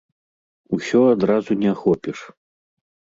Усё 0.77 1.01
адразу 1.15 1.57
не 1.65 1.69
ахопіш. 1.75 2.19